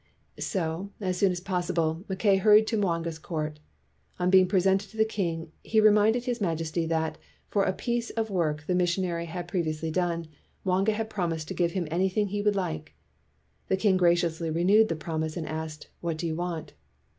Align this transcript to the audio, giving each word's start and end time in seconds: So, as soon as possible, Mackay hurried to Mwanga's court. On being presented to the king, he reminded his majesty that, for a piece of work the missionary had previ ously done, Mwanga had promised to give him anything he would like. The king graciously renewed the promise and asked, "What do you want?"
So, 0.39 0.89
as 0.99 1.17
soon 1.19 1.31
as 1.31 1.39
possible, 1.41 2.03
Mackay 2.09 2.37
hurried 2.37 2.65
to 2.65 2.75
Mwanga's 2.75 3.19
court. 3.19 3.59
On 4.17 4.31
being 4.31 4.47
presented 4.47 4.89
to 4.89 4.97
the 4.97 5.05
king, 5.05 5.51
he 5.63 5.79
reminded 5.79 6.23
his 6.25 6.41
majesty 6.41 6.87
that, 6.87 7.19
for 7.49 7.65
a 7.65 7.71
piece 7.71 8.09
of 8.09 8.31
work 8.31 8.65
the 8.65 8.73
missionary 8.73 9.27
had 9.27 9.47
previ 9.47 9.67
ously 9.67 9.91
done, 9.91 10.25
Mwanga 10.65 10.93
had 10.93 11.11
promised 11.11 11.49
to 11.49 11.53
give 11.53 11.73
him 11.73 11.87
anything 11.91 12.29
he 12.29 12.41
would 12.41 12.55
like. 12.55 12.95
The 13.67 13.77
king 13.77 13.95
graciously 13.95 14.49
renewed 14.49 14.87
the 14.89 14.95
promise 14.95 15.37
and 15.37 15.45
asked, 15.47 15.89
"What 15.99 16.17
do 16.17 16.25
you 16.25 16.35
want?" 16.35 16.73